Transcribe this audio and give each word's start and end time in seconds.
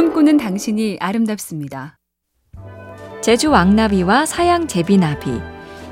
꿈꾸는 0.00 0.38
당신이 0.38 0.96
아름답습니다. 0.98 1.98
제주 3.20 3.50
왕나비와 3.50 4.24
사양 4.24 4.66
제비나비. 4.66 5.30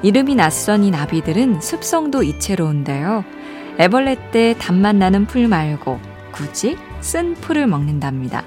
이름이 0.02 0.34
낯선 0.34 0.82
이 0.82 0.90
나비들은 0.90 1.60
습성도 1.60 2.22
이채로운데요. 2.22 3.22
애벌레 3.78 4.30
때 4.30 4.54
단맛 4.58 4.96
나는 4.96 5.26
풀 5.26 5.46
말고 5.46 6.00
굳이 6.32 6.78
쓴 7.02 7.34
풀을 7.34 7.66
먹는답니다. 7.66 8.44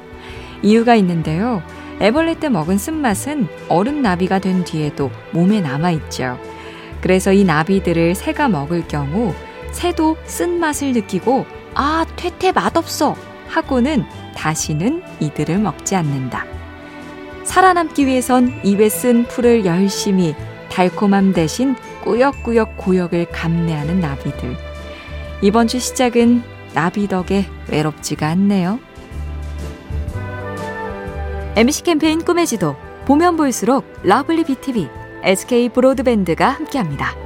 이유가 0.63 0.95
있는데요. 0.95 1.61
애벌레 2.01 2.39
때 2.39 2.49
먹은 2.49 2.79
쓴맛은 2.79 3.47
어른 3.69 4.01
나비가 4.01 4.39
된 4.39 4.63
뒤에도 4.63 5.11
몸에 5.31 5.61
남아있죠. 5.61 6.39
그래서 7.01 7.33
이 7.33 7.43
나비들을 7.43 8.15
새가 8.15 8.49
먹을 8.49 8.87
경우 8.87 9.31
새도 9.73 10.17
쓴맛을 10.23 10.93
느끼고 10.93 11.45
아, 11.75 12.03
퉤퉤 12.15 12.51
맛없어 12.51 13.15
하고는 13.51 14.05
다시는 14.35 15.03
이들을 15.19 15.59
먹지 15.59 15.95
않는다. 15.95 16.45
살아남기 17.43 18.07
위해선 18.07 18.61
입에 18.63 18.89
쓴 18.89 19.25
풀을 19.25 19.65
열심히 19.65 20.33
달콤함 20.69 21.33
대신 21.33 21.75
꾸역꾸역 22.03 22.77
고역을 22.77 23.27
감내하는 23.29 23.99
나비들. 23.99 24.55
이번 25.41 25.67
주 25.67 25.79
시작은 25.79 26.43
나비 26.73 27.07
덕에 27.07 27.45
외롭지가 27.69 28.27
않네요. 28.29 28.79
MC 31.57 31.83
캠페인 31.83 32.23
꿈의 32.23 32.47
지도 32.47 32.77
보면 33.05 33.35
볼수록 33.35 33.85
lovely 34.03 34.45
BTV, 34.45 34.87
SK 35.23 35.69
브로드밴드가 35.69 36.47
함께합니다. 36.49 37.20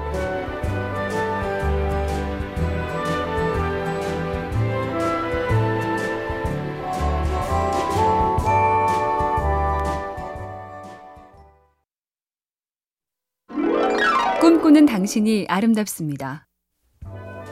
당신이 15.06 15.46
아름답습니다. 15.48 16.48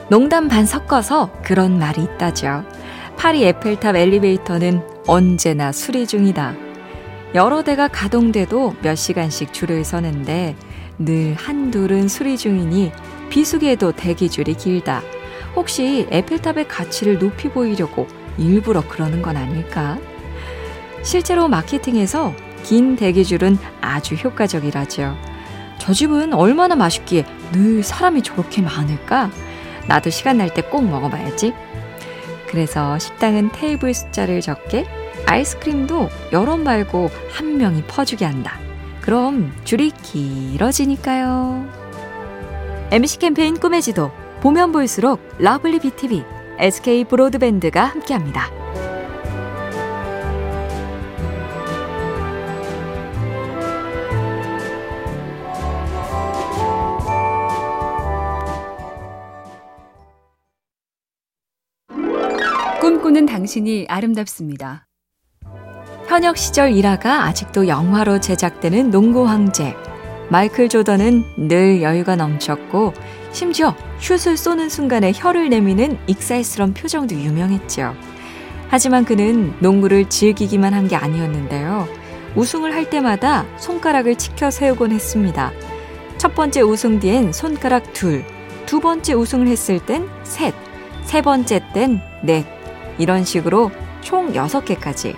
농담 0.10 0.48
반 0.48 0.66
섞어서 0.66 1.32
그런 1.44 1.78
말이 1.78 2.02
있다죠. 2.02 2.64
파리 3.16 3.44
에펠탑 3.44 3.96
엘리베이터는 3.96 4.82
언제나 5.06 5.72
수리 5.72 6.08
중이다. 6.08 6.56
여러 7.36 7.64
대가 7.64 7.88
가동돼도 7.88 8.74
몇 8.82 8.96
시간씩 8.96 9.54
줄을 9.54 9.86
서는데 9.86 10.56
늘 10.98 11.36
한둘은 11.36 12.08
수리 12.08 12.38
중이니 12.38 12.92
비수기에도 13.30 13.92
대기줄이 13.92 14.56
길다. 14.56 15.04
혹시 15.56 16.08
에펠탑의 16.10 16.68
가치를 16.68 17.20
높이 17.20 17.50
보이려고 17.50 18.08
일부러 18.40 18.82
그러는 18.88 19.22
건 19.22 19.38
아닐까? 19.38 20.00
실제로 21.04 21.48
마케팅에서 21.48 22.34
긴 22.64 22.96
대기줄은 22.96 23.60
아주 23.80 24.16
효과적이라죠. 24.16 25.33
저 25.78 25.94
집은 25.94 26.34
얼마나 26.34 26.76
맛있기에 26.76 27.26
늘 27.52 27.84
사람이 27.84 28.22
저렇게 28.24 28.62
많을까? 28.62 29.30
나도 29.88 30.10
시간 30.10 30.38
날 30.38 30.50
때 30.50 30.62
꼭 30.62 30.86
먹어봐야지. 30.88 31.54
그래서 32.48 32.98
식당은 33.00 33.52
테이블 33.52 33.94
숫자를 33.94 34.40
적게 34.42 34.86
아이스크림도 35.28 36.10
여러 36.32 36.56
말고 36.58 37.10
한 37.32 37.58
명이 37.58 37.84
퍼주게 37.84 38.26
한다. 38.26 38.60
그럼 39.02 39.52
줄이 39.64 39.92
길어지니까요. 39.92 41.68
MC 42.92 43.20
캠페인 43.20 43.60
꿈의 43.60 43.82
지도 43.82 44.12
보면 44.42 44.72
볼수록 44.72 45.20
lovely 45.40 45.80
BTV, 45.80 46.24
SK 46.60 47.06
브로드밴드가 47.06 47.84
함께합니다. 47.86 48.63
꿈꾸는 62.84 63.26
당신이 63.28 63.86
아름답습니다. 63.88 64.88
현역 66.10 66.38
시절 66.38 66.74
일화가 66.74 67.24
아직도 67.24 67.70
영화로 67.70 68.20
제작되는 68.20 68.92
농구 68.92 69.26
황제. 69.26 69.74
마이클 70.30 70.68
조던은 70.68 71.24
늘 71.48 71.82
여유가 71.82 72.18
넘쳤고 72.18 72.92
심지어 73.32 73.74
슛을 74.00 74.36
쏘는 74.36 74.68
순간에 74.68 75.14
혀를 75.16 75.48
내미는 75.48 75.98
익살스런 76.08 76.74
표정도 76.74 77.16
유명했죠. 77.16 77.96
하지만 78.68 79.06
그는 79.06 79.54
농구를 79.62 80.10
즐기기만 80.10 80.74
한 80.74 80.90
게 80.90 80.98
아니었는데요. 80.98 81.88
우승을 82.36 82.74
할 82.76 82.90
때마다 82.90 83.46
손가락을 83.60 84.18
치켜 84.18 84.52
세우곤 84.52 84.92
했습니다. 84.92 85.54
첫 86.18 86.36
번째 86.36 86.60
우승 86.64 87.00
뒤엔 87.00 87.32
손가락 87.32 87.94
둘, 87.94 88.26
두 88.66 88.82
번째 88.82 89.14
우승을 89.14 89.48
했을 89.48 89.80
땐 89.80 90.06
셋, 90.24 90.54
세 91.06 91.22
번째 91.22 91.62
땐 91.74 92.02
넷, 92.24 92.46
이런 92.98 93.24
식으로 93.24 93.72
총 94.02 94.34
6개까지. 94.34 95.16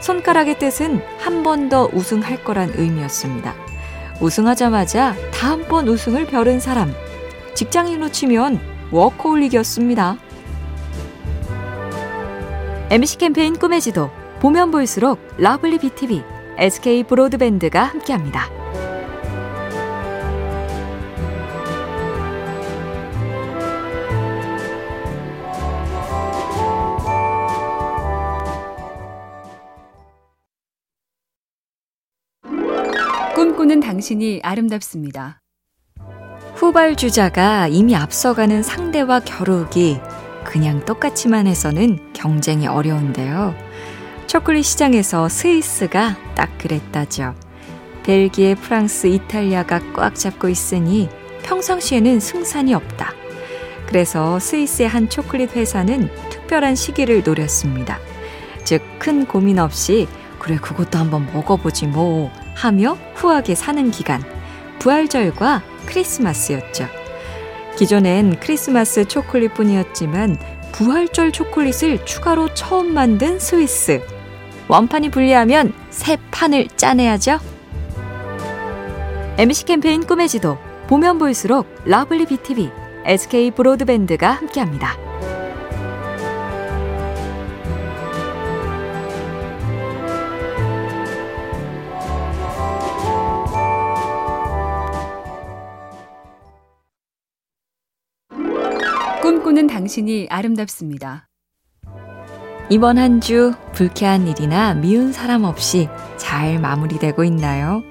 손가락의 0.00 0.58
뜻은 0.58 1.02
한 1.18 1.42
번 1.42 1.68
더 1.68 1.88
우승할 1.92 2.42
거란 2.44 2.72
의미였습니다. 2.74 3.54
우승하자마자 4.20 5.14
다음번 5.32 5.88
우승을 5.88 6.26
벼른 6.26 6.60
사람. 6.60 6.92
직장인으로 7.54 8.10
치면 8.10 8.60
워커홀릭이었습니다. 8.90 10.16
MC 12.90 13.18
캠페인 13.18 13.56
꿈의 13.56 13.80
지도 13.80 14.10
보면 14.40 14.70
볼수록 14.70 15.20
lovely 15.38 15.78
BTV, 15.78 16.22
SK 16.58 17.04
브로드밴드가 17.04 17.84
함께합니다. 17.84 18.59
당신이 33.90 34.38
아름답습니다. 34.44 35.40
후발주자가 36.54 37.66
이미 37.66 37.96
앞서가는 37.96 38.62
상대와 38.62 39.18
겨루기 39.18 39.98
그냥 40.44 40.84
똑같이만 40.84 41.48
해서는 41.48 42.12
경쟁이 42.12 42.68
어려운데요. 42.68 43.52
초콜릿 44.28 44.64
시장에서 44.64 45.28
스위스가 45.28 46.16
딱 46.36 46.56
그랬다죠. 46.58 47.34
벨기에, 48.04 48.54
프랑스, 48.54 49.08
이탈리아가 49.08 49.80
꽉 49.92 50.14
잡고 50.14 50.48
있으니 50.48 51.08
평상시에는 51.42 52.20
승산이 52.20 52.72
없다. 52.74 53.12
그래서 53.86 54.38
스위스의 54.38 54.88
한 54.88 55.08
초콜릿 55.08 55.56
회사는 55.56 56.08
특별한 56.30 56.76
시기를 56.76 57.24
노렸습니다. 57.24 57.98
즉, 58.62 58.82
큰 59.00 59.26
고민 59.26 59.58
없이, 59.58 60.06
그래, 60.38 60.58
그것도 60.58 60.96
한번 60.96 61.26
먹어보지 61.32 61.88
뭐, 61.88 62.30
하며 62.54 62.96
후하게 63.14 63.54
사는 63.54 63.90
기간, 63.90 64.22
부활절과 64.78 65.62
크리스마스였죠. 65.86 66.86
기존엔 67.76 68.40
크리스마스 68.40 69.06
초콜릿 69.06 69.54
뿐이었지만 69.54 70.36
부활절 70.72 71.32
초콜릿을 71.32 72.04
추가로 72.04 72.54
처음 72.54 72.94
만든 72.94 73.38
스위스. 73.38 74.00
원판이 74.68 75.10
불리하면 75.10 75.72
새 75.90 76.16
판을 76.30 76.68
짜내야죠. 76.76 77.40
MC 79.38 79.64
캠페인 79.64 80.06
꿈의 80.06 80.28
지도 80.28 80.58
보면 80.86 81.18
볼수록 81.18 81.66
lovely 81.84 82.26
BTV, 82.26 82.70
SK 83.04 83.52
브로드밴드가 83.52 84.30
함께합니다. 84.30 85.09
당신이 99.70 100.26
아름답습니다. 100.30 101.28
이번 102.68 102.98
한 102.98 103.20
주 103.20 103.52
불쾌한 103.72 104.26
일이나 104.26 104.74
미운 104.74 105.12
사람 105.12 105.44
없이 105.44 105.88
잘 106.16 106.58
마무리되고 106.58 107.24
있나요? 107.24 107.82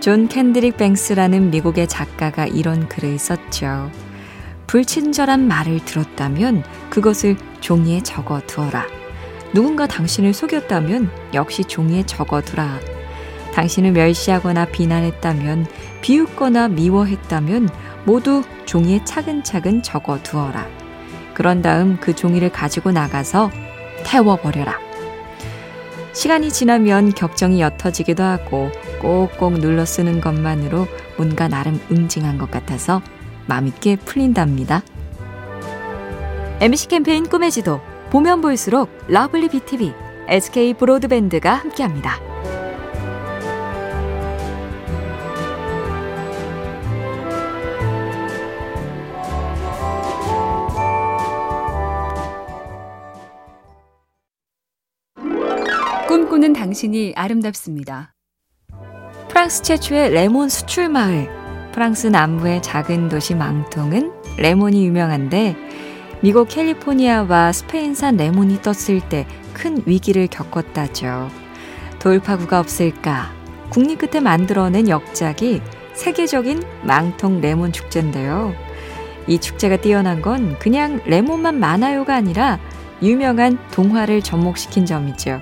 존 0.00 0.28
켄드릭 0.28 0.76
뱅스라는 0.76 1.50
미국의 1.50 1.88
작가가 1.88 2.46
이런 2.46 2.88
글을 2.88 3.18
썼죠. 3.18 3.90
불친절한 4.66 5.46
말을 5.46 5.84
들었다면 5.84 6.64
그것을 6.90 7.36
종이에 7.60 8.02
적어 8.02 8.40
두어라. 8.46 8.86
누군가 9.54 9.86
당신을 9.86 10.32
속였다면 10.34 11.10
역시 11.34 11.64
종이에 11.64 12.04
적어 12.04 12.40
두라. 12.40 12.78
당신을 13.54 13.92
멸시하거나 13.92 14.66
비난했다면 14.66 15.66
비웃거나 16.02 16.68
미워했다면 16.68 17.68
모두 18.04 18.42
종이에 18.66 19.04
차근차근 19.04 19.82
적어 19.82 20.22
두어라. 20.22 20.85
그런 21.36 21.60
다음 21.60 21.98
그 22.00 22.16
종이를 22.16 22.50
가지고 22.50 22.92
나가서 22.92 23.50
태워버려라. 24.04 24.78
시간이 26.14 26.50
지나면 26.50 27.12
격정이 27.12 27.60
옅어지기도 27.60 28.22
하고 28.22 28.70
꼭꼭 29.02 29.60
눌러 29.60 29.84
쓰는 29.84 30.22
것만으로 30.22 30.86
뭔가 31.18 31.46
나름 31.46 31.78
응징한 31.90 32.38
것 32.38 32.50
같아서 32.50 33.02
마음이 33.44 33.66
꽤 33.66 33.96
풀린답니다. 33.96 34.80
MC 36.60 36.88
캠페인 36.88 37.28
꿈의 37.28 37.50
지도 37.50 37.82
보면 38.08 38.40
볼수록 38.40 38.88
lovely 39.08 39.50
BTV, 39.50 39.92
SK 40.28 40.72
브로드밴드가 40.72 41.52
함께합니다. 41.52 42.18
꿈꾸는 56.36 56.52
당신이 56.52 57.14
아름답습니다. 57.16 58.12
프랑스 59.28 59.62
최초의 59.62 60.10
레몬 60.10 60.50
수출 60.50 60.90
마을. 60.90 61.30
프랑스 61.72 62.08
남부의 62.08 62.62
작은 62.62 63.08
도시 63.08 63.34
망통은 63.34 64.12
레몬이 64.36 64.84
유명한데 64.84 65.56
미국 66.20 66.48
캘리포니아와 66.48 67.52
스페인산 67.52 68.18
레몬이 68.18 68.60
떴을 68.60 69.00
때 69.08 69.26
큰 69.54 69.82
위기를 69.86 70.26
겪었다죠. 70.26 71.30
돌파구가 72.00 72.60
없을까? 72.60 73.32
국립 73.70 73.98
끝에 73.98 74.20
만들어낸 74.20 74.90
역작이 74.90 75.62
세계적인 75.94 76.62
망통 76.82 77.40
레몬 77.40 77.72
축제인데요. 77.72 78.54
이 79.26 79.38
축제가 79.38 79.78
뛰어난 79.78 80.20
건 80.20 80.58
그냥 80.58 81.00
레몬만 81.06 81.58
많아요가 81.58 82.14
아니라 82.14 82.58
유명한 83.02 83.58
동화를 83.70 84.20
접목시킨 84.20 84.84
점이죠. 84.84 85.40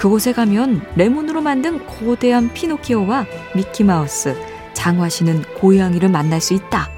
그곳에 0.00 0.32
가면 0.32 0.80
레몬으로 0.96 1.42
만든 1.42 1.86
거대한 1.86 2.50
피노키오와 2.54 3.26
미키마우스, 3.54 4.34
장화 4.72 5.10
신은 5.10 5.42
고양이를 5.58 6.08
만날 6.08 6.40
수 6.40 6.54
있다. 6.54 6.88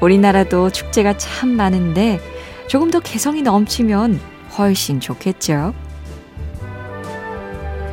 우리나라도 0.00 0.70
축제가 0.70 1.18
참 1.18 1.50
많은데 1.50 2.18
조금 2.66 2.90
더 2.90 2.98
개성이 2.98 3.42
넘치면 3.42 4.18
훨씬 4.56 5.00
좋겠죠. 5.00 5.74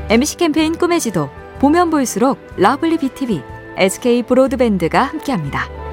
MC 0.08 0.38
캠페인 0.38 0.78
꿈의 0.78 1.02
지도 1.02 1.30
보면 1.60 1.90
볼수록 1.90 2.40
러블리 2.56 3.00
BTV, 3.00 3.44
SK 3.76 4.24
브로드밴드가 4.24 5.04
함께합니다. 5.04 5.85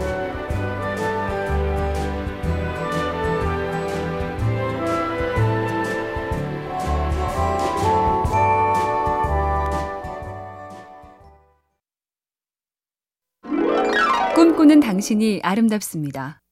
당신이 14.93 15.41
아름답습니다. 15.43 16.43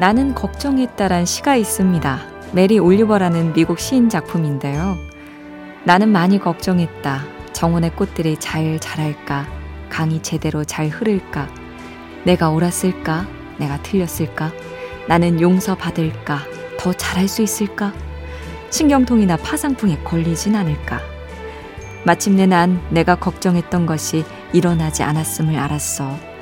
나는 0.00 0.34
걱정했다란 0.34 1.26
시가 1.26 1.54
있습니다. 1.54 2.18
메리 2.52 2.80
올리버라는 2.80 3.52
미국 3.52 3.78
시인 3.78 4.08
작품인데요. 4.08 4.96
나는 5.84 6.08
많이 6.08 6.40
걱정했다. 6.40 7.20
정원의 7.52 7.94
꽃들이 7.94 8.36
잘 8.40 8.80
자랄까? 8.80 9.46
강이 9.90 10.22
제대로 10.22 10.64
잘 10.64 10.88
흐를까? 10.88 11.48
내가 12.24 12.50
옳았을까? 12.50 13.28
내가 13.58 13.80
틀렸을까? 13.84 14.50
나는 15.06 15.40
용서받을까? 15.40 16.40
더 16.80 16.92
잘할 16.92 17.28
수 17.28 17.42
있을까? 17.42 17.92
신경통이나 18.70 19.36
파상풍에 19.36 19.98
걸리진 20.02 20.56
않을까? 20.56 21.00
마침내 22.04 22.46
난 22.46 22.82
내가 22.90 23.14
걱정했던 23.14 23.86
것이 23.86 24.24
일어나지 24.52 25.04
않았음을 25.04 25.56
알았어. 25.56 26.33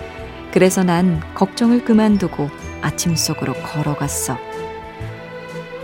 그래서 0.52 0.84
난 0.84 1.20
걱정을 1.34 1.84
그만두고 1.84 2.50
아침 2.82 3.16
속으로 3.16 3.54
걸어갔어. 3.54 4.38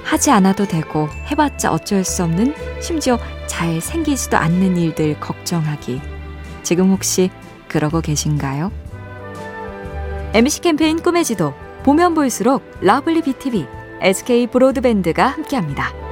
하지 0.04 0.30
않아도 0.30 0.66
되고 0.66 1.08
해봤자 1.30 1.72
어쩔 1.72 2.04
수 2.04 2.24
없는 2.24 2.54
심지어 2.80 3.18
잘 3.46 3.80
생기지도 3.80 4.36
않는 4.36 4.76
일들 4.76 5.18
걱정하기. 5.20 6.00
지금 6.62 6.90
혹시 6.90 7.30
그러고 7.66 8.00
계신가요? 8.00 8.70
MC 10.34 10.60
캠페인 10.60 11.02
꿈의 11.02 11.24
지도 11.24 11.54
보면 11.82 12.14
볼수록 12.14 12.62
러블리 12.80 13.22
BTV, 13.22 13.66
SK 14.00 14.48
브로드밴드가 14.48 15.26
함께합니다. 15.26 16.07